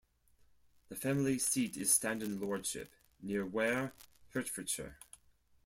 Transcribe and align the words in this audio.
The 0.89 0.95
family 0.95 1.37
seat 1.37 1.77
is 1.77 1.91
Standon 1.93 2.39
Lordship, 2.39 2.91
near 3.21 3.45
Ware, 3.45 3.93
Hertfordshire. 4.29 4.97